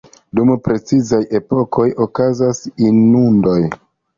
[0.37, 3.61] Dum precizaj epokoj okazas inundoj.